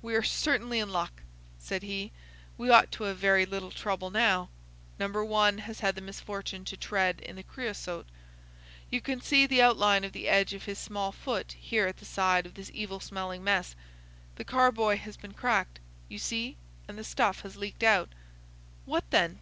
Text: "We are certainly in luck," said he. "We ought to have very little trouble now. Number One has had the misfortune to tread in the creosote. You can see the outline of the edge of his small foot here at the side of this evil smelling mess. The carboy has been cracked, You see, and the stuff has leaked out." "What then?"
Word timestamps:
"We 0.00 0.14
are 0.14 0.22
certainly 0.22 0.78
in 0.80 0.88
luck," 0.88 1.20
said 1.58 1.82
he. 1.82 2.10
"We 2.56 2.70
ought 2.70 2.90
to 2.92 3.04
have 3.04 3.18
very 3.18 3.44
little 3.44 3.70
trouble 3.70 4.08
now. 4.10 4.48
Number 4.98 5.22
One 5.22 5.58
has 5.58 5.80
had 5.80 5.94
the 5.96 6.00
misfortune 6.00 6.64
to 6.64 6.78
tread 6.78 7.20
in 7.20 7.36
the 7.36 7.42
creosote. 7.42 8.06
You 8.88 9.02
can 9.02 9.20
see 9.20 9.44
the 9.46 9.60
outline 9.60 10.02
of 10.02 10.12
the 10.12 10.28
edge 10.28 10.54
of 10.54 10.62
his 10.64 10.78
small 10.78 11.12
foot 11.12 11.52
here 11.60 11.86
at 11.86 11.98
the 11.98 12.06
side 12.06 12.46
of 12.46 12.54
this 12.54 12.70
evil 12.72 13.00
smelling 13.00 13.44
mess. 13.44 13.76
The 14.36 14.46
carboy 14.46 14.96
has 14.96 15.18
been 15.18 15.34
cracked, 15.34 15.78
You 16.08 16.20
see, 16.20 16.56
and 16.88 16.96
the 16.96 17.04
stuff 17.04 17.40
has 17.42 17.56
leaked 17.58 17.82
out." 17.82 18.08
"What 18.86 19.04
then?" 19.10 19.40